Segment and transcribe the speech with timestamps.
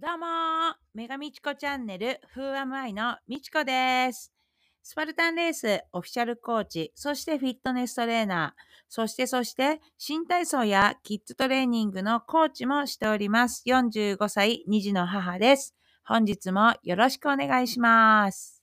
[0.00, 4.32] どうもー、メガミチコチャンネル、Who am I のみちこです。
[4.80, 13.64] スパルタンレースオフィシャルコーチ、そしてフィットネストレーナー、そしてそして新体操やキッズトレーニングのコーチもしております。
[13.66, 15.74] 45歳、2児の母です。
[16.04, 18.62] 本日もよろしくお願いします。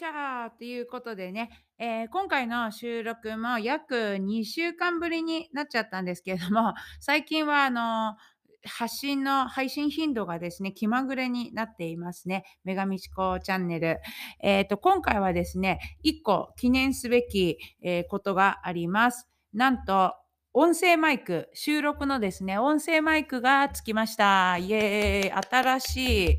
[0.00, 8.16] しゃーということでね、えー今回の収録も約2週間ぶりになっちゃったんですけれども、 最近はあの
[8.64, 12.44] 発信の配信頻度がですね、気まぐれになっていますね。
[12.64, 14.00] メガミチコチャンネル。
[14.42, 19.28] えっ、と、今回はですね、1個記念すべき、えーことがあります。
[19.52, 20.14] なんと、
[20.54, 24.56] 音声マイク、収録のですね、音声マイクがつきました。
[24.56, 26.38] イエーイ新しい、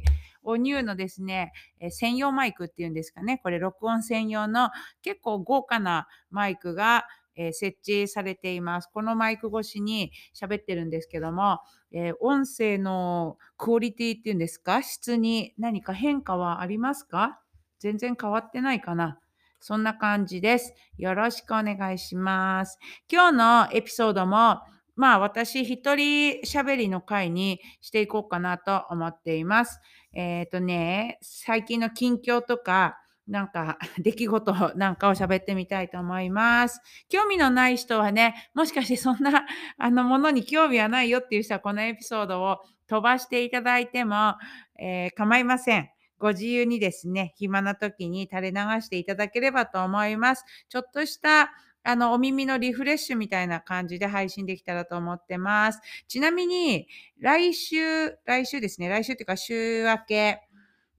[0.57, 4.69] ニューのですね、え専用マイクっていうんですかね、これ録音専用の
[5.01, 8.89] 結構豪華なマイクが、え設置されています。
[8.93, 11.59] このマイク越しに喋ってるんですけども、
[11.93, 17.39] え音声のクオリティっていうんですか、質に何か変化はありますか？
[17.79, 19.17] 全然変わってないかな？
[19.61, 20.73] そんな感じです。
[20.97, 22.79] よろしくお願いします。
[23.09, 24.59] 今日のエピソードも、
[24.97, 29.79] まあ私一人喋りの回にしていこうかなと思っています。
[30.13, 36.81] えっ、とね、最近の近況とか、なんか 出来事なんかを喋ってみたいと思います。
[37.09, 39.45] 興味のない人はね、もしかしてそんな
[39.77, 44.35] あのものに興味はないよっていう人はこのエピソードを飛ばしていただいても、
[44.77, 45.89] えー構いません。
[46.17, 50.45] ご自由にですね、暇な時に垂れ流していただければと思います。
[50.69, 51.51] ちょっとした
[51.83, 55.79] あのお耳のリフレッシュみたいな感じで配信できたらと思ってます。
[56.07, 56.87] ちなみに、
[57.19, 60.41] 来週、来週ですね、来週っていうか週明け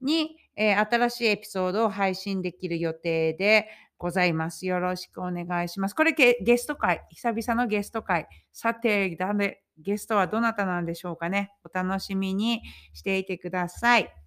[0.01, 3.67] に、えー新しいエピソードを配信できる予定で
[3.97, 4.67] ございます。
[4.67, 5.95] よろしくお願いします。
[5.95, 8.27] これゲスト会、久々のゲスト会。
[8.51, 11.53] さて、誰、ゲストはどなたなんでしょうかね。
[11.63, 12.61] お楽しみに
[12.93, 14.22] していてください。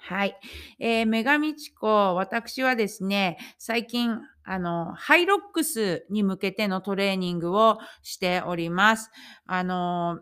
[0.00, 0.38] はい。
[0.78, 9.10] えー、メガミチコ、私はですね、最近、あの、ハイロックスに向けてのトレーニングをしております。
[9.44, 10.20] あの、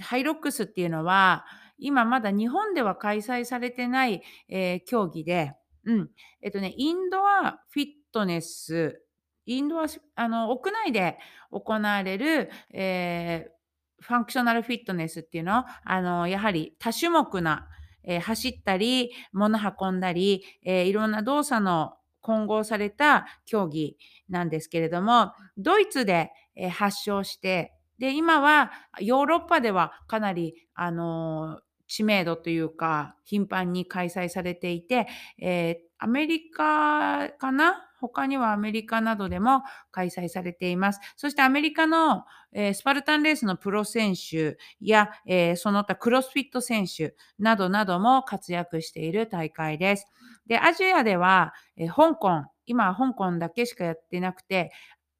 [0.00, 1.44] ハイロックスっていうのは、
[1.76, 5.52] 今まだ日本では開催されてない、えー競技で、
[5.84, 6.10] うん。
[6.40, 9.02] えっとね、インドアフィットネス、
[9.44, 11.18] インドア、あの、屋内で
[11.50, 13.58] 行われる、えー
[14.00, 17.66] ファンクショナルフィットネスっていうのあの、やはり多種目な、
[18.08, 23.96] えー走ったり、物運んだり、えーいろんな動作の混合された競技
[24.28, 28.70] なんですけれども、ドイツで、えー発祥して、で、今は
[29.00, 35.06] ヨーロッパではかなり、あの知名度というか、頻繁に開催されていて、
[35.40, 41.00] えーアメリカかな他にはアメリカなどでも開催されています。
[41.16, 50.06] そしてアメリカの、えースパルタンレースのプロ選手や、えーその他クロスフィット選手などなども活躍している大会です。
[50.46, 54.72] で、アジアでは、えー香港、今香港だけしかやってなくて、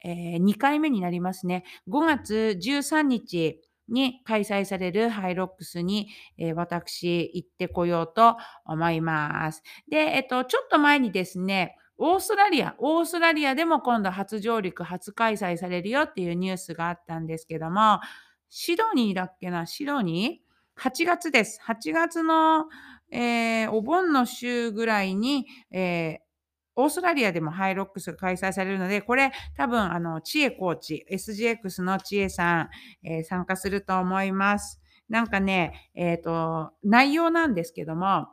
[0.05, 1.65] え2回目になりますね。
[1.89, 9.63] 5月13日に開催されるハイロックスに、えー私行ってこようと思います。
[9.91, 18.01] で、えっと、ちょっと前にですね、オーストラリア、オーストラリアでも今度初上陸、初開催されるよっていうニュースがあったんですけども、
[18.49, 21.61] シドニーだっけな、シドニー ?8 月です。
[21.67, 22.67] 8月の、
[23.11, 26.29] えーお盆の週ぐらいに、えー
[26.81, 32.69] オーストラリアでもハイロックスが開催されるので、これ多分、あの、知恵コーチ、SGX の知恵さん、
[33.03, 34.81] えー参加すると思います。
[35.09, 38.29] なんかね、えっ、と、内容なんですけども、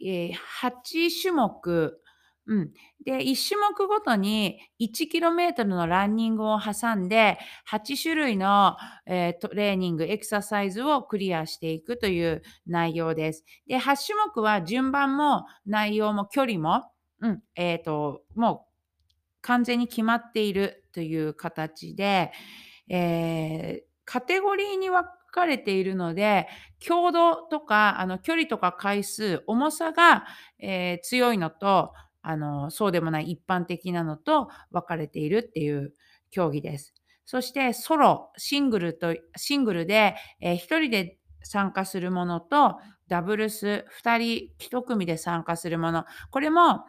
[0.00, 2.00] えー8種目、
[2.50, 2.72] うん。
[3.04, 7.38] で、1種目ごとに 1km のランニングを挟んで、
[7.70, 8.76] 8種類の、
[9.06, 13.44] えートレーニング、エクササイズをクリアしていくという内容です。
[13.68, 18.72] で、8種目は順番も内容も距離も、うん、えっ、と、もう
[19.42, 22.32] 完全に決まっているという形で、
[22.88, 26.48] えーカテゴリーに分かれているので、
[26.80, 30.24] 強度とか、あの、距離とか回数、重さが、
[30.58, 31.92] えー強いのと、
[32.22, 35.94] あの、そうでもない一般的なのと分かれているっていう
[36.30, 36.94] 競技です。
[37.24, 42.76] そして、ソロ、シングルと、シングルで、えー一人で参加するものと、
[43.08, 46.04] ダブルス、2人1組で参加するもの。
[46.30, 46.84] これも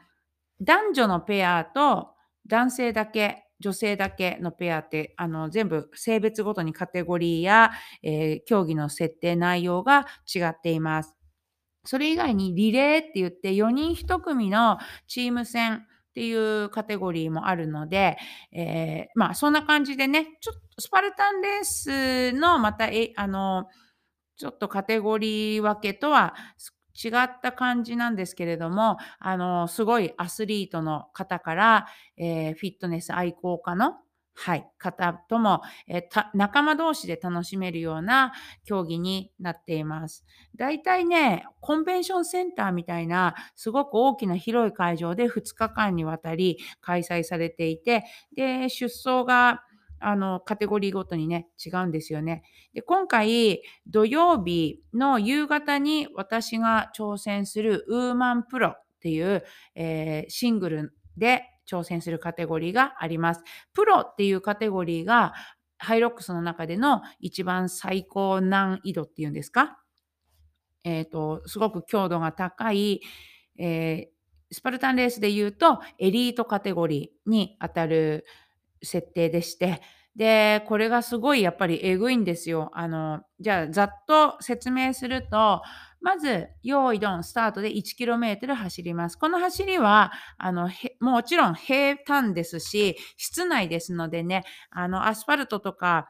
[0.61, 2.09] 男女のペアと
[2.47, 7.71] 男性だけ、女性だけのペアって、あの、全部性別ごとにカテゴリーや、
[8.03, 11.15] えー競技の設定内容が違っています。
[11.83, 18.17] それ以外にリレーって言って4人1組のチーム戦っていうカテゴリーもあるので、
[18.51, 23.67] えーまあそんな感じでね、ちょっとスパルタンレースのまた、え、あの、
[24.37, 26.35] ちょっとカテゴリー分けとは
[27.03, 31.87] 違った感じなんですけれども、あの、すごいアスリートの方から、
[32.17, 33.95] えーフィットネス愛好家の、
[34.33, 38.33] はい、方とも、え仲間同士で楽しめるような
[38.65, 40.25] 競技になっています。
[40.55, 48.05] だいたいね、コンベンションセンターみたいな、すごく大きな広い会場で2日間にわたり開催されていて、
[48.35, 49.63] で、出走が、
[49.99, 52.41] あの、カテゴリーごとにね、違うんですよね。
[52.73, 59.43] で、今回、土曜日の夕方に私が挑戦するウーマンプロっていう、
[59.75, 63.43] えーシングルで挑戦するカテゴリーがあります。
[63.73, 65.33] プロっていうカテゴリーが、
[65.77, 69.79] ハイロックスの中での一番最高難易度っていうんですか？
[70.83, 73.01] えっ、と、すごく強度が高い、
[73.57, 74.11] えー
[74.53, 78.25] スパルタンレースで言うと、エリートカテゴリーにあたる
[78.83, 79.81] 設定でして、
[80.17, 82.69] で、これがすごいやっぱりえぐいんですよ。
[82.73, 85.61] あの、じゃあざっと説明すると、
[86.01, 89.17] まず、用意ドン、スタートで 1km 走ります。
[89.17, 90.69] この走りは、あの、
[90.99, 96.09] もちろん平坦ですし、室内ですのでね、あの、アスファルトとか、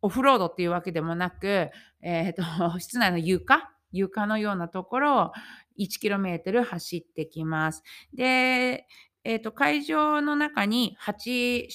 [0.00, 2.42] オフロードっていうわけでもなく、えっ、と、
[2.80, 3.70] 室内の床？
[3.92, 5.32] 床のようなところを
[5.78, 7.82] 1km 走ってきます。
[8.14, 8.86] で、
[9.24, 11.66] えっ、と、会場の中に8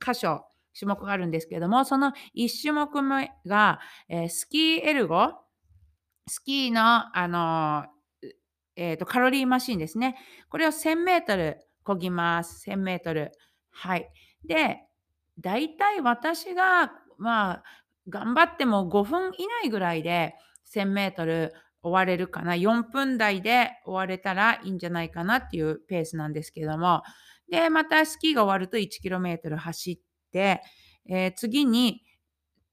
[0.00, 0.44] 箇所、
[0.78, 5.32] 種目があるんですけれども、その1種目目が、えースキーエルゴ、
[6.28, 7.86] スキーの、あの、
[8.76, 10.16] えっ、と、カロリーマシンですね。
[10.48, 12.68] これを 1000m 漕ぎます。
[12.68, 13.30] 1000m。
[13.70, 14.10] はい。
[14.44, 14.80] で、
[15.38, 17.62] だいたい私が、まあ、
[18.08, 20.34] 頑張っても5分以内ぐらいで
[20.74, 21.50] 1000m
[21.82, 22.54] 終われるかな。
[22.54, 27.02] 4分台で終われたらいいんじゃないかなっていうペースなんですけども。
[27.50, 29.98] で、またスキーが終わると 1km 走っ
[30.32, 30.62] て、
[31.08, 32.02] えー次に、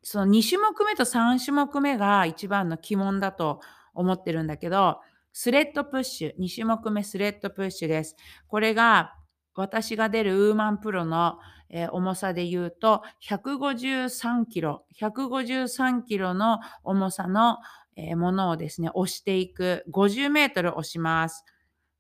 [0.04, 3.62] その2種目目と3種目目が一番の鬼門だと
[3.94, 5.00] 思ってるんだけど、
[5.32, 8.16] スレッドプッシュ、2種目目スレッドプッシュです。
[8.48, 9.16] これが
[9.56, 11.40] 私が出るウーマンプロの、
[11.70, 17.58] えー重さで言うと153キロ、153キロの重さの、
[17.96, 19.86] えーものをですね、押していく。
[19.92, 21.46] 50メートル押します。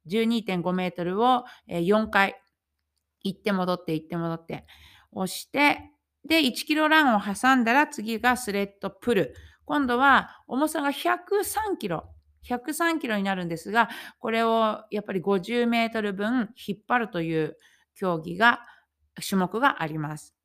[0.07, 2.35] 12.5メートルを、えー4回
[3.23, 4.65] 行って戻って行って戻って
[5.11, 5.91] 押して、
[6.25, 9.35] で、1キロランを挟んだら次がスレッドプル。
[9.65, 12.05] 今度は重さが103キロ。
[12.47, 13.89] 103キロになるんですが、
[14.19, 17.57] これをやっぱり50メートル分引っ張るという
[17.95, 18.59] 競技が、
[19.27, 20.35] 種目があります。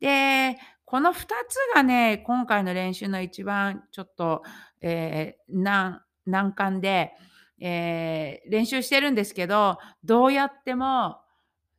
[0.00, 1.14] で、この2
[1.48, 4.42] つがね、今回の練習の一番ちょっと、
[4.80, 7.12] えー難難関で、
[7.60, 11.18] えー練習してるんですけど、どうやっても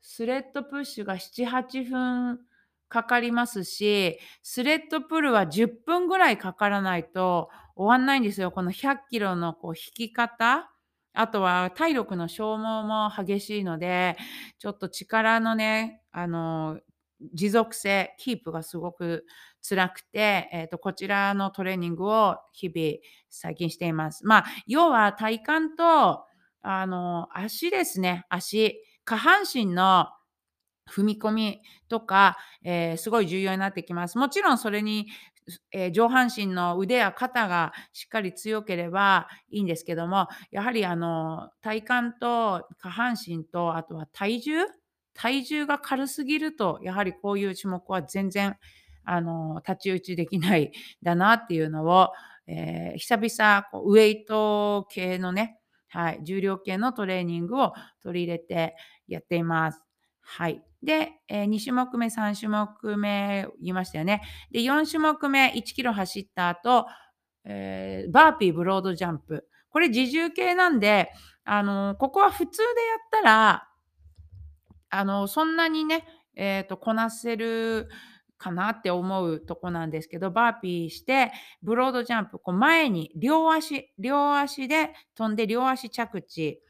[0.02, 2.40] スレッドプッシュが7、8分
[2.92, 8.52] かかりますし、スレッドプルは10分ぐらいかからないと終わんないんですよ。
[8.52, 10.70] この100キロのこう引き方、
[11.14, 14.18] あとは体力の消耗も激しいので、
[14.60, 16.82] ちょっと力のね、あの、
[17.34, 19.26] 持続性、キープがすごく
[19.62, 22.98] 辛くて、えっ、と、こちらのトレーニングを日々
[23.30, 24.26] 最近しています。
[24.26, 26.26] まあ、要は体幹と、
[26.62, 28.84] あの、足ですね、足。
[29.06, 30.08] 下半身の
[30.92, 34.18] 踏み込みとか、えーすごい重要になってきます。
[34.18, 35.08] もちろんそれに、
[35.72, 44.54] えー上半身の腕や肩がしっかり強ければいいんですけども、やはりあの体幹と下半身とあとは体重？
[45.14, 48.56] 体重が軽すぎると、やはりこういう種目は全然
[49.04, 50.72] あの太刀打ちできない
[51.04, 52.12] だなっていうのを、
[52.48, 55.58] えー久々こうウェイト系のね、
[55.90, 58.76] はい、重量系のトレーニングを取り入れて
[59.08, 59.82] やっています。
[60.22, 60.64] はい。
[60.84, 64.22] で、え2種目目、3種目目言いましたよね。
[64.52, 66.86] で、4種目目、1キロ走った後、
[67.44, 69.48] えーバーピーブロードジャンプ。
[69.70, 71.12] これ自重系なんで、
[71.44, 72.70] あのここは普通でやっ
[73.12, 73.68] たら、
[74.90, 77.90] あの、そんなにね、えっ、と、こなせる
[78.38, 86.62] かなって思うとこなんですけど、バーピーして、ブロードジャンプ、こう前に両足、両足で飛んで両足着地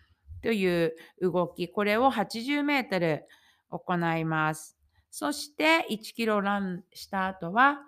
[0.43, 3.25] という動き、これを80メートル
[3.71, 4.77] 行います。
[5.09, 7.79] そして1キロランした後は、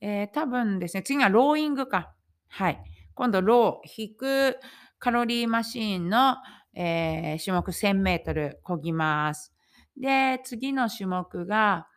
[0.00, 2.12] えー多分ですね、次がローイングか。
[2.48, 2.82] はい。
[3.14, 4.58] 今度ロー、引く
[4.98, 6.36] カロリーマシーンの、
[6.74, 9.52] えー種目1000メートル漕ぎます。
[9.96, 11.88] で、次の種目が、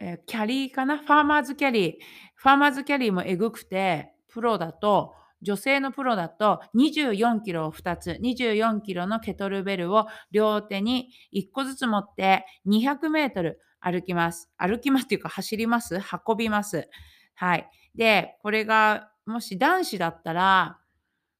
[0.00, 0.98] えーキャリーかな？
[0.98, 1.94] ファーマーズキャリー。
[2.34, 14.50] ファーマーズキャリーもえぐくて、プロだと、女性のプロだと24キロを2つ、24キロのケトルベルを両手に1個ずつ持って200メートル歩きます。
[14.56, 16.00] 歩きますっていうか走ります？
[16.26, 16.88] 運びます。
[17.34, 17.70] はい。
[17.94, 20.78] で、これがもし男子だったら、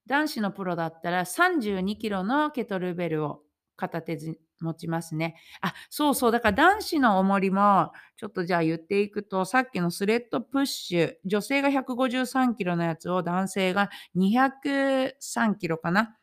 [0.06, 3.42] 男子のプロだったら32キロのケトルベルを
[3.76, 4.16] 片手
[4.64, 5.36] 持ちますね。
[5.60, 6.32] あ、そうそう。
[6.32, 16.16] だから男子の重りも、ちょっとじゃあ言っていくと、さっきのスレッドプッシュ、女性が153キロのやつを男性が203キロかな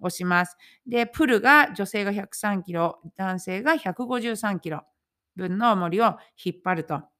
[0.00, 0.56] 押します。
[0.86, 4.82] で、プルが女性が103キロ、男性が153キロ
[5.36, 7.11] 分の重りを引っ張ると。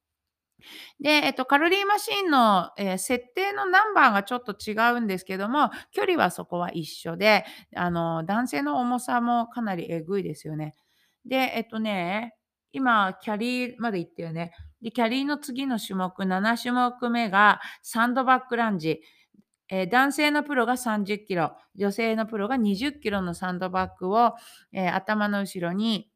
[1.00, 7.44] で、えっと、カロリーマシンの、えー設定のナンバーがちょっと違うんですけども、距離はそこは一緒で、
[7.76, 10.74] あの、男性の重さもかなりえぐいですよね。
[11.26, 12.34] で、えっとね、
[12.72, 14.52] 今、キャリーまで行ったよね。
[14.80, 19.00] で、キャリーの次の種目、7種目目がサンドバッグランジ。
[19.68, 24.34] えー男性のプロが30キロ、女性のプロが20キロのサンドバッグを、
[24.72, 26.11] えー頭の後ろに、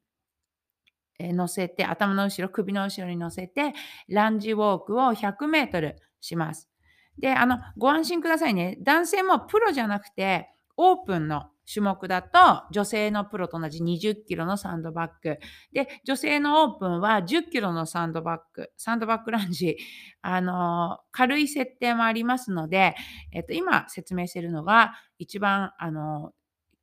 [1.19, 3.73] 乗せて、頭の後ろ、首の後ろに乗せて、
[4.07, 6.69] ランジウォークを100メートルします。
[7.17, 8.77] で、あの、ご安心くださいね。
[8.81, 15.37] 男性もプロじゃなくて、オープンの種目だと、女性のプロと同じ20キロのサンドバッグ。
[15.73, 18.69] で、女性のオープンは10キロのサンドバッグ。
[18.77, 19.77] サンドバッグランジ。
[20.21, 22.95] あの、軽い設定もありますので、
[23.33, 26.31] えっと、今説明しているのが、一番、あの、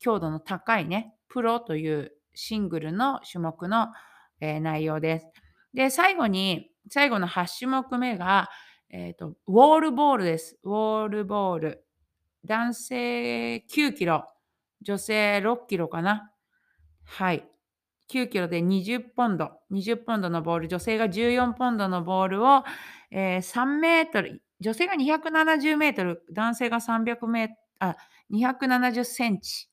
[0.00, 3.88] 強度の高いね、プロというシングルの種目の、
[4.45, 5.27] えー内容です。
[5.73, 8.51] で、最後に、最後の8種目目が、
[8.91, 10.59] えっ、と、ウォールボールです。
[10.63, 11.85] ウォールボール。
[12.45, 14.29] 男性9キロ、
[14.83, 16.31] 女性6キロかな。
[17.05, 17.49] はい。
[18.13, 19.51] 9キロで20ポンド。
[19.73, 20.69] 20ポンドのボール。
[20.69, 22.65] 女性が14ポンドのボールを、
[23.11, 24.43] えー3メートル。
[24.61, 26.23] 女性が270メートル。
[26.33, 27.59] 男性が300メートル。
[27.81, 27.97] あ、
[28.31, 29.69] 270センチ。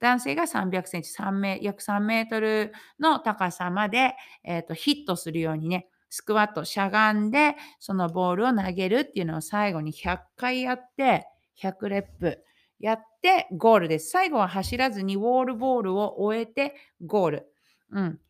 [0.00, 1.12] 男性が300センチ。
[1.12, 4.14] 3メ約3メートルの高さまで、
[4.44, 11.26] えーとヒットするようにね、スクワット、しゃがんで、そのボールを投げるっていうのを最後に100回やって、
[11.62, 12.44] 100レップ
[12.80, 14.10] やってゴールです。
[14.10, 16.74] 最後は走らずにウォールボールを終えて
[17.04, 17.52] ゴール。
[17.90, 18.20] うん。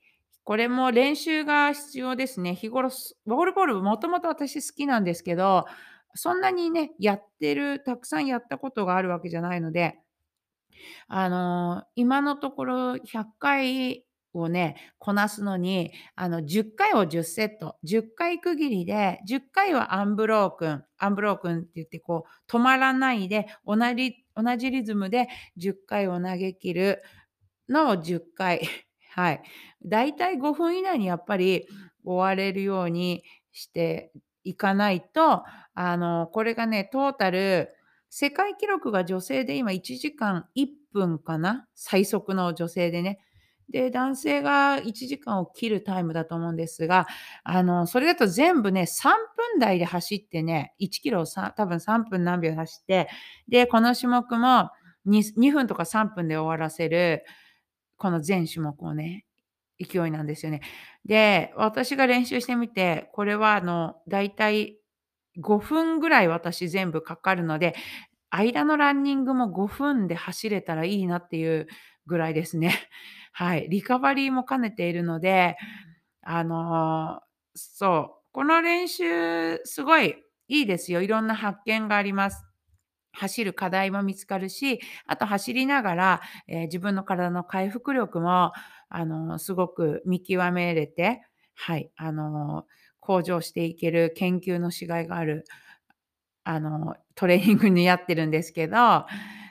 [0.44, 2.54] これも練習が必要ですね。
[2.54, 5.66] 日頃、ウォールボールもともと私好きなんですけど、
[6.14, 9.98] そんなにね、やってる、たくさんやったことがあるわけじゃないので、
[11.08, 27.02] あの、今のところ100回をね、こなすのに、あの、10回を10セット、10回区切りで、10回はアンブロークン、アンブロークンって言って、こう、止まらないで、同じ同じリズムで10回を投げ切る
[27.68, 28.61] のを10回。
[29.11, 29.42] はい。
[29.85, 31.66] だいたい5分以内にやっぱり
[32.04, 34.12] 終われるようにして
[34.44, 35.44] いかないと、
[35.75, 37.75] あの、これがね、トータル、
[38.10, 41.66] 世界記録が女性で今1時間1分かな？
[41.74, 43.20] 最速の女性でね。
[43.70, 47.06] で、男性が1時間を切るタイムだと思うんですが、
[47.44, 49.10] あの、それだと全部ね、3
[49.54, 53.10] 分台で走ってね、1キロさ多分3分何秒走って、
[53.46, 54.70] で、この種目も
[55.06, 57.26] 2, 2分とか3分で終わらせる、
[57.98, 59.26] この全種目をね、
[59.78, 60.62] 勢いなんですよね。
[61.04, 64.77] で、私が練習してみて、これはあの、だいたい
[65.38, 67.75] 5分ぐらい私全部かかるので、
[68.30, 71.68] 間のランニングも5分で走れたらいいなっていう
[72.07, 72.75] ぐらいですね。
[73.33, 73.68] はい。
[73.71, 75.57] リカバリーも兼ねているので、
[76.23, 77.21] あの、
[77.54, 80.16] そう、この練習すごい
[80.49, 81.02] いいですよ。
[81.02, 82.45] いろんな発見があります。
[83.12, 88.52] 走る課題も見つかるし、あと走りながら、えー自分の体の回復力も、
[88.90, 91.23] あの、すごく見極めれて、
[91.54, 92.66] はい、あの、
[93.08, 95.44] 向上していける研究のしがいがある、
[96.44, 99.06] あの、トレーニングにやってるんですけど、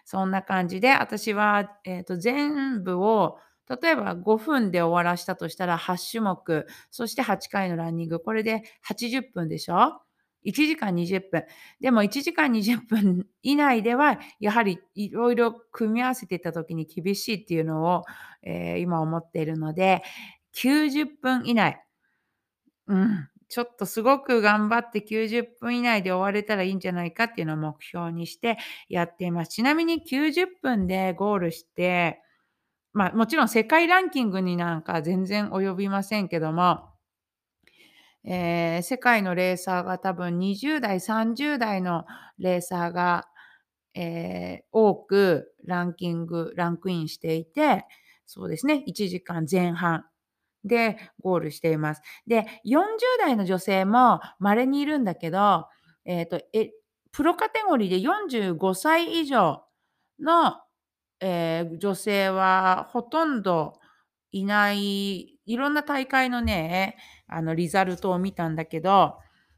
[0.06, 3.40] そんな感じで、私は、えっ、と、全部を、
[3.82, 10.02] 例えば5分で終わらしたとしたら8種目、そして8回のランニング、これで80分でしょ
[10.46, 11.44] ?1 時間20分。
[11.82, 18.04] でも1時間20分以内では、やはりいろいろ組み合わせていった時に厳しいっていうのを、
[18.44, 20.04] えー今思っているので、
[20.54, 21.82] 90分以内。
[22.88, 23.30] うん。
[23.50, 28.58] ちょっとすごく頑張って90分以内で終われたらいいんじゃないかっていうのを目標にして
[28.90, 29.50] やっています。
[29.52, 32.22] ちなみに90分でゴールして、
[32.94, 36.90] まあもちろん世界ランキングになんか全然及びませんけども、
[38.24, 42.06] えー世界のレーサーが多分20代、30代の
[42.38, 43.28] レーサーが、
[43.96, 44.02] え
[44.64, 47.86] え、多くランキングランクインしていて、
[48.26, 50.06] そうですね、1時間前半
[50.68, 52.02] でゴールしています。
[52.28, 55.68] で、40代の女性も稀にいるんだけど、
[56.06, 56.72] えっと、え、
[57.12, 59.64] プロカテゴリーで45歳以上
[60.20, 60.62] の、
[61.20, 63.74] ええ、女性はほとんど
[64.32, 66.98] いない、いろんな大会のね、
[67.28, 69.18] あの、リザルトを見たんだけど、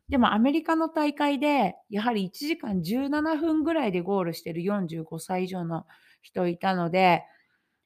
[0.10, 5.86] でもアメリカの大会で、やはり1時間17分ぐらいでゴールしてる45歳以上の
[6.22, 7.24] 人いたので、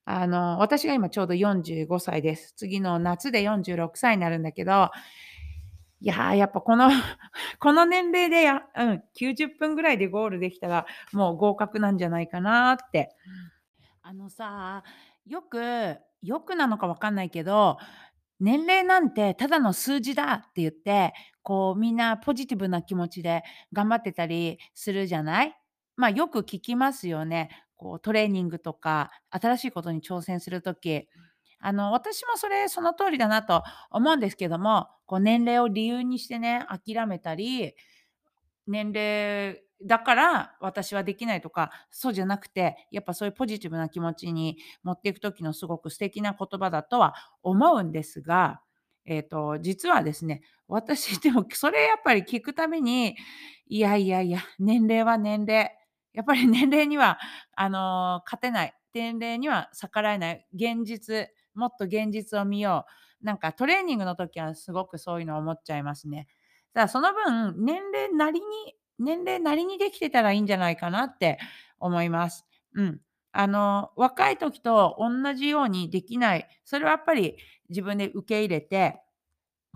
[0.05, 2.53] あの、私が今ちょうど45歳です。
[2.57, 4.89] 次の夏で46歳になるんだけど、
[6.01, 6.89] いや、やっぱこの
[7.59, 13.15] この年齢でやうん、90分ぐらいでゴールできたら、もう合格なんじゃないかなって。
[14.03, 14.83] あのさ、
[15.27, 17.77] よくよくなのかわかんないけど、
[18.39, 23.43] 年齢なんてただの数字だって言って、こうみんなポジティブな気持ちで
[23.73, 25.55] 頑張ってたりするじゃない？
[25.97, 27.49] ま、よく聞きますよね。
[27.83, 31.09] こうトレーニングとか、新しいことに挑戦する時。
[31.59, 33.61] あの、私もそれその通りだなと
[33.91, 37.75] 思うんですけども、こう年齢を理由にしてね、諦めたり、
[38.67, 47.13] 年齢だから私はできないとか、そうじゃなくて、やっぱそういうポジティブな気持ちに持っていく時のすごく素敵な言葉だとは
[47.43, 48.61] 思うんですが、
[49.05, 53.17] えっと、実はですね、私でもそれやっぱり聞くたびに、
[53.67, 55.82] いやいやいや、年齢は年齢。
[56.13, 57.19] やっぱり年齢には
[57.55, 58.73] あの、勝てない。
[58.93, 60.47] 年齢には逆らえない。
[60.53, 62.85] 現実、もっと現実を見よ
[63.21, 63.25] う。
[63.25, 66.27] なんかトレーニングの時はすごくそういうのを思っちゃいますね。
[66.73, 68.45] ただその分、年齢なりに
[68.99, 71.39] 年齢なりにできてたらいいんじゃないかなって
[71.79, 72.45] 思います。
[72.75, 72.99] うん。
[73.31, 77.37] あの、若い時とおんなじようにできない、それはやっぱり
[77.69, 78.99] 自分で受け入れて、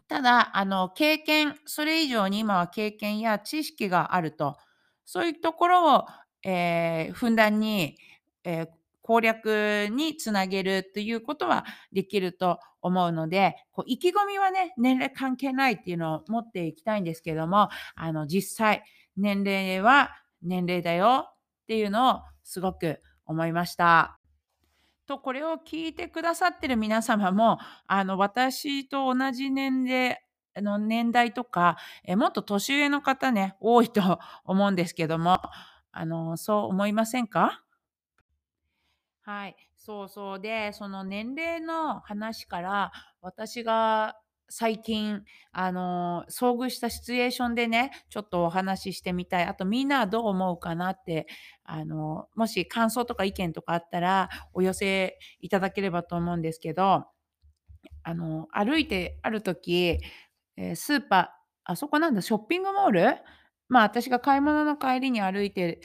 [0.07, 4.57] ただ、あの、経験それ以上に今は経験や知識があると、
[5.05, 6.05] そういうところを、
[6.47, 7.97] ええ、ふんだんに、
[8.45, 8.69] ええ、
[9.01, 18.83] 攻略に繋げるっていうことはできると思うので、こう意気込みはね、年齢関係ないっていうのを持っていきたいんですけども、あの、実際、
[19.17, 21.35] 年齢は年齢だよっ
[21.67, 24.19] ていうのをすごく思いました。
[25.07, 30.21] と、これを聞いてくださってる皆様も、あの、私と同じ年齢
[30.57, 35.39] の、年代とか、え、もっと年上の方ね、多いと思うんですけども、
[35.97, 37.63] あの、そう思いませんか？
[39.23, 40.39] はい、そうそう。
[40.39, 44.15] で、その年齢の話から、私が
[44.49, 49.45] 最近、あの、遭遇したシチュエーションでね、ちょっとお話ししてみたい。
[49.45, 51.27] あとみんなはどう思うかなって、
[51.63, 57.05] あの、もし感想とか意見とかあったら、お寄せいただければと思うんですけど、
[58.03, 59.99] あの、歩いてある時、
[60.57, 61.27] え、スーパー
[61.65, 63.17] あそこなんだ、ショッピングモール？
[63.69, 65.81] まあ、私が買い物の帰りに歩いて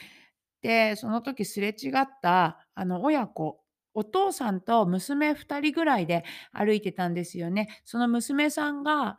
[0.62, 3.60] で、その時すれ違った、あの、親子、
[3.94, 7.68] お父さんと娘2人ぐらいで歩いてたんですよね。
[7.84, 9.16] その娘さんが、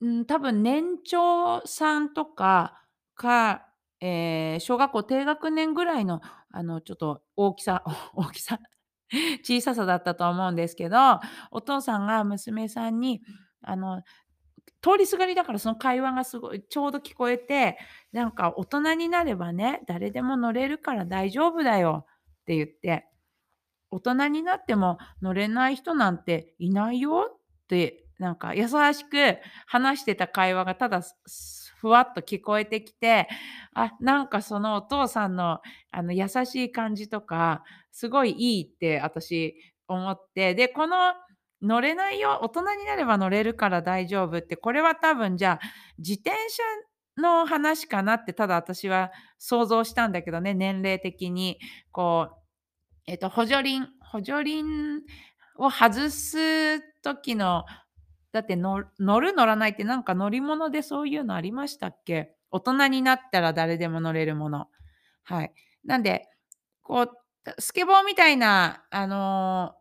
[0.00, 2.82] うん、多分年長さんとか
[3.14, 3.66] か、
[4.00, 8.58] ええ、小学校低学年ぐらいの、あの、ちょっと大きさ 大きさ、
[9.44, 10.96] 小ささだったと思うんですけど、
[11.50, 13.22] お父さんが娘さんに、
[13.62, 14.02] あの、
[14.82, 17.78] 通りすがりだからその会話がすごいちょうど聞こえて、
[18.12, 22.06] なんか「大人になればね、誰でも乗れるから大丈夫だよ」
[22.42, 23.06] って言って、
[23.90, 31.02] 大人になっても乗れない人なんていないよって、なんか優しく話してた会話がただ、
[31.78, 33.28] ふわっと聞こえてきて、
[33.74, 39.56] あ、なんかそのお父さんの、あの、優しい感じとか、すごいいいって私
[39.88, 41.14] 思って、で、この
[41.62, 45.66] 乗れないよ、大人になれば乗れるから大丈夫って、これは多分じゃあ、
[45.98, 46.62] 自転車
[47.16, 51.58] の話かなってただ私は想像したんだけどね、年齢的に。
[51.92, 52.36] こう、
[53.06, 55.00] えっと、補助輪補助輪
[55.56, 57.64] を外す時の
[58.32, 62.34] だって乗る乗らないってなんか乗り物でそういうのありましたっけ？
[62.50, 64.68] 大人になったら誰でも乗れるもの。
[65.24, 65.52] はい。
[65.84, 66.28] なんで、
[66.82, 67.10] こう、
[67.58, 69.74] スケボーみたいな、あの、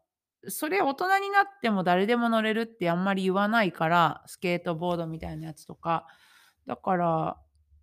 [0.47, 6.07] それ大人になっても誰でも乗れるってあんまり言わないから、スケートボードみたいなやつとか。
[6.67, 7.37] だから、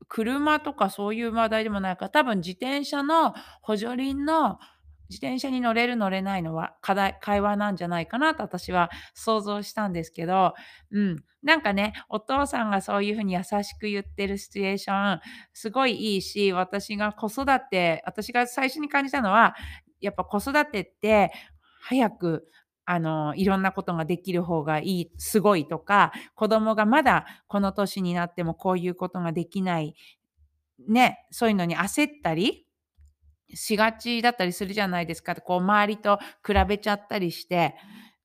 [0.08, 4.58] 車とかそういう話題でもないから、多分自転車の補助輪の
[5.08, 10.54] 自転車に乗れる乗れないのは、課題会話なんじゃないかなと私は想像したんですけど、
[10.90, 15.20] うん、なんかね、お父さんがそういう風に優しく言ってるシチュエーション、
[15.52, 19.54] すごいいいし、私が子育て私が最初に感じたのは、
[20.00, 21.32] やっぱ子育てって
[21.80, 22.48] 早く、
[22.84, 29.94] あの、いろんなことができる方がいい、すごいとか、子供がまだこの年になってもこういうことができない、
[30.88, 32.66] ね、そういうのに焦ったり
[33.54, 35.34] しがちだったりするじゃないですか。
[35.36, 37.74] こう周りと比べちゃったりして、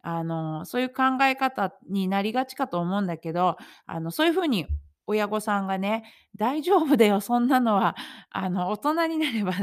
[0.02, 4.68] あの、そういう考え方になりがちかと思うんだけど、あの、そういう風に
[5.08, 6.04] 親御さんがね、
[6.38, 7.96] 「大丈夫だよ、そんなのは、
[8.32, 9.54] あの、大人になれば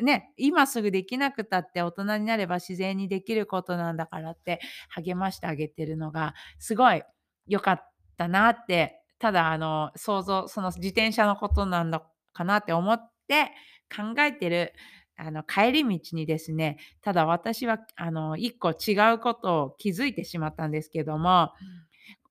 [0.00, 4.60] ね、今すぐできなくたって大人になれば自然にできることなんだから」って
[4.90, 7.02] 励ましてあげてるのがすごい
[7.46, 13.50] 良かったなって、ただあの、想像その自転車のことなんだかなって思って
[13.94, 14.72] 考えてる、
[15.16, 21.52] あの、帰り道にですね、ただ私はあの、1個違うことを気づいてしまったんですけども、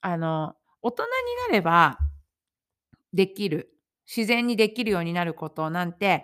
[0.02, 1.10] あの、大人に
[1.50, 2.00] なれば
[3.14, 3.72] できる、
[4.08, 6.24] 自然にできるようになることなんて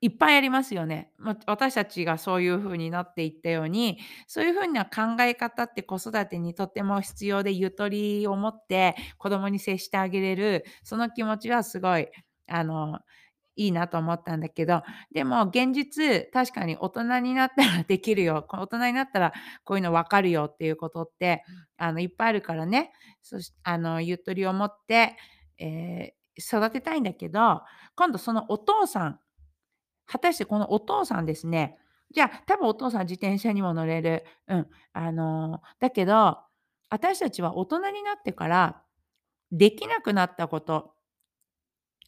[0.00, 1.10] いっぱいありますよね。
[1.46, 12.08] 私たちがそういう風になっていったように、そういう風な考え方って子育てにとっても必要で、ゆとりを持って子供に接してあげれる、その気持ちはすごい、
[12.48, 12.98] あの、
[13.56, 14.82] いいなと思ったんだけど、
[15.14, 19.32] でも現実、確かに大人になったらできるよ、大人になったら
[19.64, 21.44] こういうの分かるよっていうことって、
[21.78, 25.16] あの、いっぱいあるからね、そしあの、ゆとりを持って、
[25.58, 27.62] えー育てたいんだけど、
[27.94, 29.20] 今度そのお父さん
[30.06, 31.78] 果たしてこのお父さんですね、
[32.12, 34.24] じゃあ、多分お父さん自転車にも乗れる。
[34.48, 34.66] うん。
[34.92, 36.38] あの、だけど、
[36.90, 38.82] 私たちは大人になってから、
[39.52, 40.94] できなくなったこと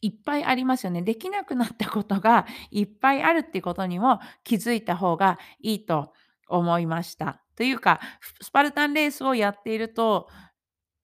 [0.01, 1.01] いっぱいありますよね。
[1.01, 6.13] できなくなったことがいっぱいあるってことにも気づいた方がいいと
[6.47, 7.41] 思いました。
[7.55, 7.99] というか、
[8.41, 10.29] スパルタンレースをやっていると、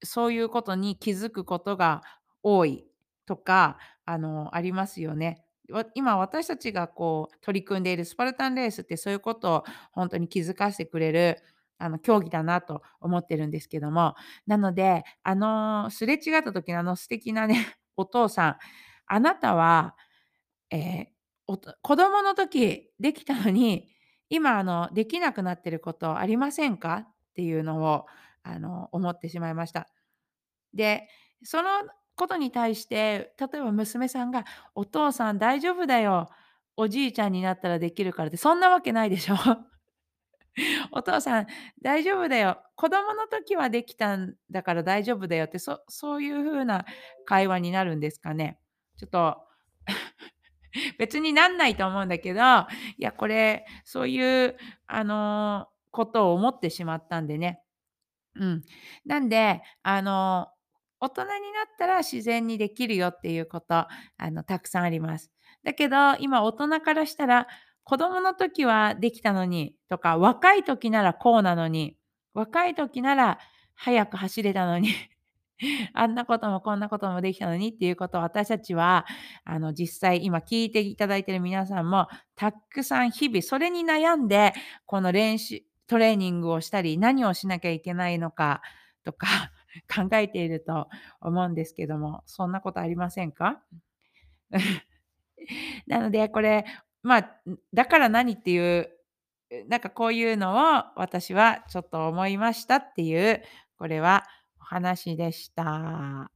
[0.04, 2.04] そういうことに気づくことが
[2.44, 2.86] 多い
[3.26, 5.43] とか、あの、ありますよね。
[5.95, 11.39] 今私たちがこう取り組んでいるスパルタンレースってそういうことを本当に気づかせてくれる、
[11.78, 17.56] あの、競技だなと思ってるんですけども、なので、あの、すれ違った時のあの素敵なね、
[17.97, 18.58] お父さん、
[19.08, 19.95] あなたは、
[20.71, 21.13] ええ、
[21.47, 23.89] お子供の時できたのに、
[24.30, 26.97] 今あの、できなくなってることありませんか？
[27.08, 28.06] っていうのを、
[28.43, 29.88] あの、思ってしまいました。
[30.73, 31.08] で、
[31.43, 31.69] その
[32.15, 34.45] ことに対して、例えば娘さんが
[34.76, 36.30] 「お父さん大丈夫だよ。
[36.78, 39.36] おじいちゃんになったらできるから」って、そんなわけないでしょ。
[40.91, 41.47] お父さん
[41.82, 42.58] 大丈夫だよ。
[42.76, 46.86] 子供の時はできたんだから大丈夫だよって、そそういう風な
[47.26, 48.60] 会話になるんですかね。
[48.97, 49.38] ちょっと
[50.99, 57.62] 別になんないと思うんだけど、いや、これ、そういう、あの、ことを思ってしまったんでね。
[58.36, 58.63] うん。
[59.06, 60.49] なんで、あの、
[61.04, 61.36] 大人になっ
[61.78, 63.88] たら自然にできるよっていうこと、あ
[64.22, 65.32] の、たくさんあります。
[65.63, 67.48] だけど、今大人からしたら、
[67.84, 71.98] 子供の時はできたのにとか、若い時ならこうなのに、
[72.34, 73.39] 若い時なら
[73.76, 74.89] 速く走れたのに
[75.94, 79.06] あんなこともこんなこともできたのにっていうことを私たちは、
[79.44, 84.54] あの、実際今聞いていただいている皆さんも、たくさん日々それに悩んで、
[84.86, 88.62] この練習トレーニングをしたり、何をしなきゃいけないのか
[89.04, 89.28] とか
[89.94, 90.90] 考えていると
[91.22, 93.64] 思うんですけども、そんなことありませんか？
[95.88, 96.66] なので、これ、
[97.02, 97.32] まあ、
[97.74, 98.90] だから何っていう、
[99.68, 103.44] なんかこういうのを私はちょっと思いましたっていう、
[103.78, 104.24] これは
[104.60, 106.32] お話でした。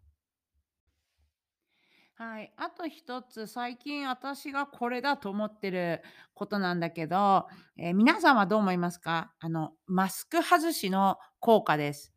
[2.16, 2.52] はい。
[2.58, 6.02] あと一つ、最近私がこれだと思ってる
[6.34, 7.48] ことなんだけど、
[7.78, 9.34] えー皆さんはどう思いますか？
[9.40, 12.17] あの、マスク外しの効果です。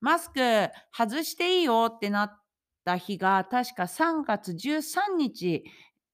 [0.00, 0.40] マスク
[0.96, 2.40] 外していいよってなっ
[2.84, 5.64] た日が、確か3月13日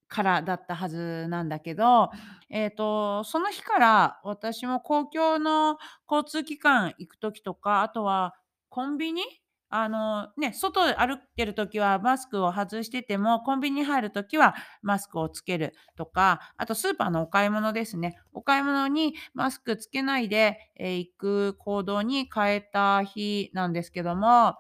[0.08, 2.10] からだったはずなんだけど、
[2.50, 5.78] えっと、その日から私も公共の
[6.10, 8.34] 交通機関行く時とか、あとは
[8.68, 9.22] コンビニ
[9.68, 18.16] あの、ね、外歩ってる時はマスクを外してても、コンビニに入る時はマスクをつけるとか、あとスーパーのお買い物ですね。
[18.32, 24.54] お買い物にマスクつけないで、え、行く行動に変えた日なんですけども、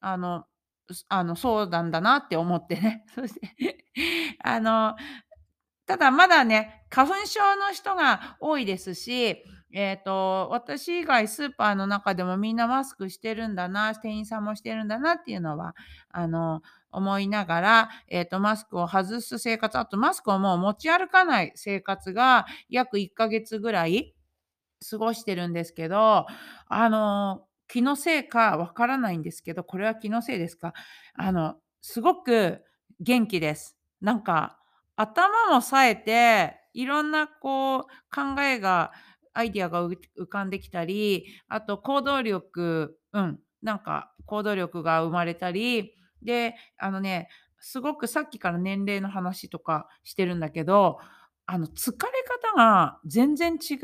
[0.00, 0.44] あの、
[1.08, 3.04] あの、そうなんだなって思ってね。
[3.14, 3.84] そして
[4.42, 4.94] あの
[5.86, 15.74] ただまだね、花粉症の人が多いですし、えっと、私以外スーパーの中でもみんなマスクしてるんだな、店員さんもしてるんだなっていうのは、
[16.10, 24.14] あの、思いながら、えっと、マスクを外す生活、あとマスクをもう持ち歩かない生活が約1ヶ月ぐらい
[24.90, 26.26] 過ごしてるんですけど、
[26.68, 30.74] あの、気のせいかわからないんですけど、これは気のせいですか？
[31.14, 32.62] あの、すごく
[33.00, 33.76] 元気です。
[34.00, 34.58] なんか、
[34.96, 37.82] 頭も冴えて、いろんなこう
[38.14, 38.92] 考えが
[39.34, 39.96] アイディアが浮
[40.28, 50.98] かんできたり、あと行動力うん、なんか行動力が生まれたり、で、あのね、すごくさっきから年齢の話とかしてるんだけど、
[51.46, 53.78] あの、疲れ方が全然違う、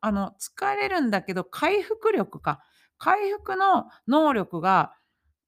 [0.00, 2.60] あの、疲れるんだけど、回復力か、
[2.98, 4.92] 回復の能力が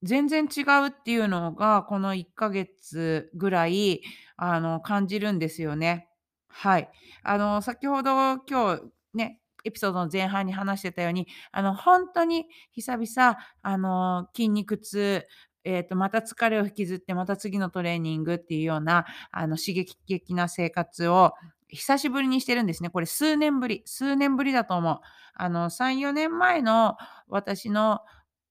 [0.03, 4.03] 全然違うっていうのが、この1ヶ月ぐらい、
[4.37, 6.09] あの、感じるんですよね。
[6.49, 6.91] はい。
[7.23, 8.83] あの、先ほど今日
[9.15, 15.27] ね、エピソードの前半に話してたように、あの、ほんとに久々、あの、筋肉痛、
[15.65, 21.33] えっと、また疲れを引きずって、また次のトレーニングっていうような、あの、刺激的な生活を
[21.69, 22.91] 久しぶりにしてるんですね。
[22.91, 25.01] これ数年ぶり数年ぶりだと思う。
[25.35, 26.97] あの、3、4年前の
[27.29, 28.01] 私の、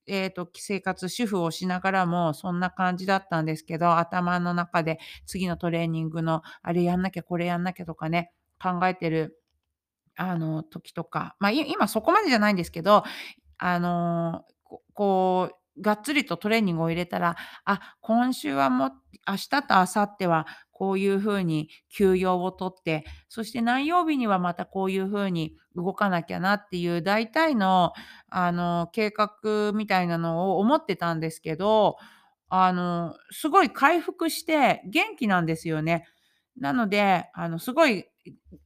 [0.08, 9.40] えっと、生活、主婦をしながらもそんな感じだったんですけど、頭の中で次のトレーニングのあれやんなきゃ、これやんなきゃとかね、考えてる、
[10.16, 13.04] あの、時とか、ま、い今そこまでじゃないんですけど、
[13.58, 14.46] あの、
[14.94, 18.92] こう、がっつりとトレーニングを入れたら、あ、今週はもう
[19.28, 27.94] 明日と明後日はこういう風に休養を取って、そして何曜日にはまたこういう風に動かなきゃなっていう大体の、
[28.30, 31.98] あの、計画みたいなのを思ってたんですけど、
[32.50, 36.06] あの、すごい回復して元気なんですよね。
[36.58, 38.06] なので、あの、すごい、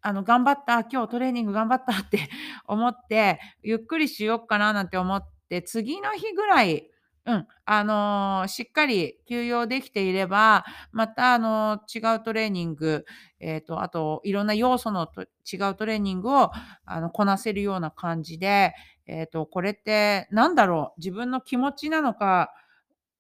[0.02, 2.30] あの、頑張った、今日トレーニング頑張ったって
[2.68, 6.90] 思って、ゆっくりしよっかななんて思って、次の日ぐらい、
[7.26, 13.06] うん、あの、しっかり休養できていれば、また、あの、違うトレーニング、
[13.40, 16.52] えっと、あといろんな要素のと違うトレーニングを、
[16.86, 18.74] あの、こなせるような感じで、
[19.08, 22.54] えっと、これってなんだろう、自分の気持ちなのか、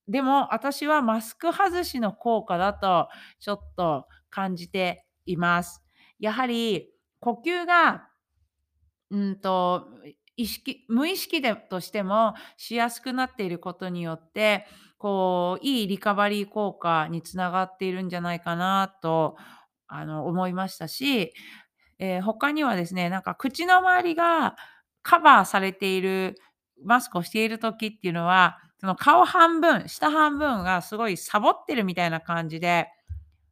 [0.08, 5.84] でも私はマスク外しの効果だとちょっと感じています。
[6.20, 8.08] やはり呼吸が
[9.12, 9.88] うんと、
[10.36, 14.66] 意識無意識でとしてもしやすくなっていることによって、
[14.98, 19.38] こう、いいリカバリー効果につながっているんじゃないかなと、
[19.88, 21.34] あの、思いましたし、
[22.00, 24.56] ええ、他にはですね、なんか口の周りが
[25.04, 26.36] カバーされている
[26.84, 32.88] マスクをしている時っていうのは、その顔半分、下半分がすごいサボってるみたいな感じで、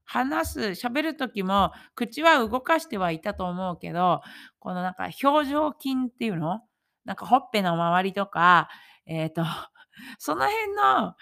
[0.06, 4.22] 話す喋る時も口は動かしてはいたと思うけど、
[4.60, 6.62] このなんか表情筋っていうの？
[7.06, 8.70] なんかほっぺの周りとか、
[9.06, 9.44] えっと、
[10.18, 11.16] その辺の、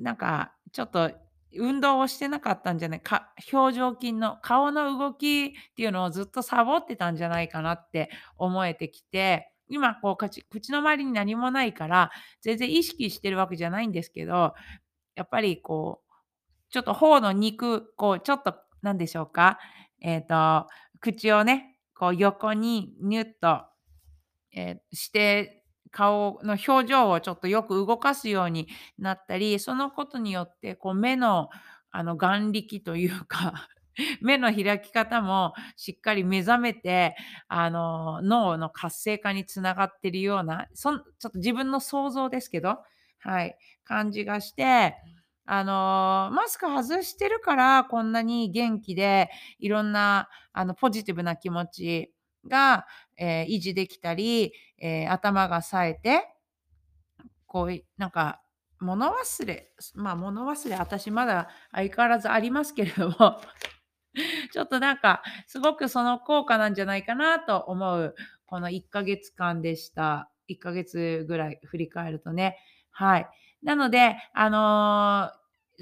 [0.00, 1.10] なんかちょっと
[1.56, 3.00] 運動をしてなかったんじゃない？
[3.00, 12.10] か表情筋の顔の動きっていうのをずっとサボってたんじゃないかなって思えてきて、今こう、口の周りに何もないから、
[12.40, 14.54] 全然意識してるわけじゃないんですけど、
[15.14, 16.09] やっぱりこう、
[16.70, 19.58] ちょっと頬の肉、こうちょっとなんでしょうか、
[20.00, 20.66] えっと、
[21.00, 23.64] 口をね、こう横にニュッと、
[24.54, 31.50] え、して、顔の表情をちょっとよく動かすようになったり、そのことによってこう目の、
[31.90, 33.68] あの、眼力というか、
[34.22, 37.16] 目の開き方もしっかり目覚めて、
[37.48, 42.78] あの、脳の活性化に繋がってるような、そんちょっと自分の想像ですけど、
[43.18, 44.96] はい、感じがして、
[45.52, 52.12] あの、マスク外してるから、こんなに元気で、いろんな、あの、ポジティブな気持ち
[52.48, 52.86] が、
[53.16, 56.28] え、維持できたり、え、頭が冴えて
[57.46, 58.40] こういなんか、
[58.80, 63.40] 物忘れ、すま、物忘れ、私まだ相変わらずありますけれども、
[64.52, 68.14] ちょっとなんか、すごくその効果なんじゃないかなと思う、
[68.46, 70.30] この1ヶ月間でした。
[70.48, 72.58] 1ヶ月ぐらい振り返るとね。
[72.90, 73.28] はい。
[73.62, 75.30] なので、あの、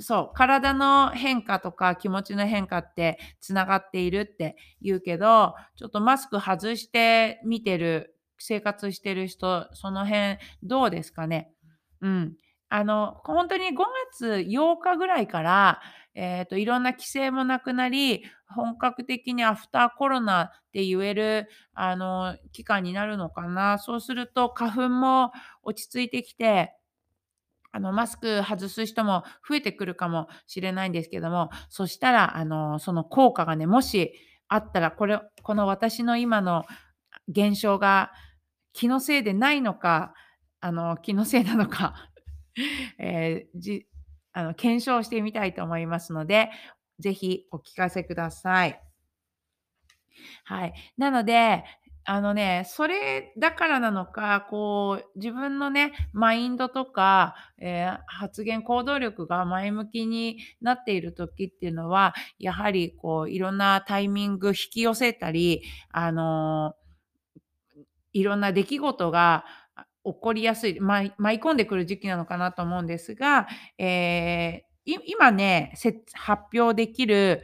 [0.00, 11.50] そう、体の変化とか気持ちの変化って繋がっているって言うけど、ちょっとマスク外してみてる、生活してる人、その辺どうですかね？
[12.00, 12.36] うん。
[12.70, 15.80] あの、ほんとに5月8日ぐらいから、
[16.14, 23.78] えっと、いろんな規制もなくなり、本格的にアフターコロナって言える、あの、期間になるのかな？
[23.78, 25.32] そうすると花粉も
[25.62, 26.74] 落ち着いてきて、
[27.72, 34.12] あの、マスク外す人も増えてくるかもしれないんですけども、そしたら、あの、その効果がね、もし
[34.48, 36.64] あったら、これこの私の今の
[37.28, 38.12] 現象が
[38.72, 40.14] 気のせいでないのか、
[40.60, 42.10] あの、気のせいなのか、
[42.98, 43.86] ええ、じ
[44.32, 46.50] あの、検証してみたいと思いますので、
[46.98, 48.80] ぜひお聞かせください。
[50.44, 50.74] はい。
[50.96, 51.64] なので、
[52.10, 66.76] あのね、それだからなのか、こう、自分のね、マインドとか、ええ、発言、行動力が前向きになっている時っていうのは、やはりこう、いろんなタイミング引き寄せたり、あの、
[68.14, 69.44] いろんな出来事が、
[70.02, 75.74] 起こりやすい、舞い込んでくる時期なのかなと思うんですが、ええ、い今ね、
[76.14, 77.42] 発表できる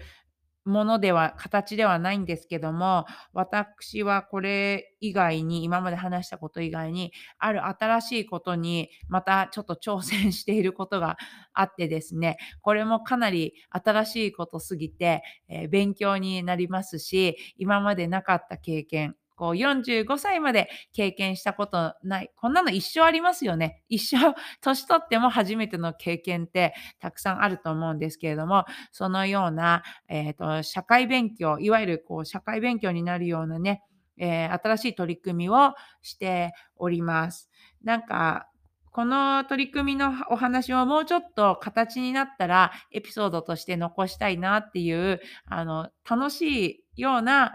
[0.65, 11.17] ものでは形ではないんですけども、私はこれ以外に、今まで話したこと以外に、ある新しいことにまたちょっと挑戦していることが
[11.53, 23.83] あってですね、これもかなり新しいことすぎて、え、勉強になりますし、今までなかった経験、こう45歳まで経験したことない、こんなの一生ありますよね。
[23.89, 33.83] 一生年取っても初めての経験ってたくさんあると思うんですけれども、そのような、えっと、社会勉強、いわゆるこう社会勉強になるようなね、
[34.17, 37.51] え、新しい取り組みをしております。
[37.83, 38.49] なんか、
[38.91, 47.55] この取り組みのお話をもうちょっと形になったら、エピソードとして残したいなっていう、あの、楽しいような、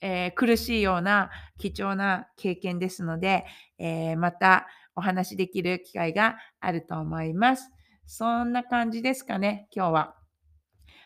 [0.00, 3.44] え、苦しいような貴重な経験ですので、
[3.78, 7.70] え、またお話しできる機会があると思います。
[8.06, 10.16] そんな感じですかね、今日は。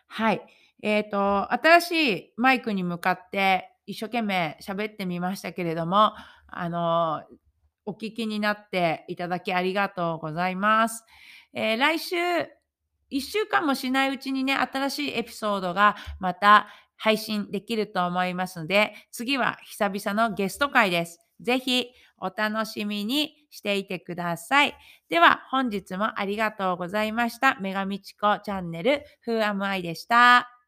[0.06, 0.42] はい。
[0.82, 6.12] えっと、新しいマイクに向かって一生懸命喋ってみましたけれども、
[6.46, 7.22] あの、
[7.84, 11.04] お聞きになっていただきありがとうございます。
[11.52, 12.16] え、来週、
[13.10, 16.68] 1週間もしないうちにね、新しいエピソードがまた
[17.02, 21.18] 配信できると思いますので、次は久々のゲスト会です。
[21.40, 24.76] ぜひお楽しみにしていてください。
[25.08, 27.56] では、本日もありがとうございました。
[27.60, 30.61] 女神チコチャンネル Who am I でした。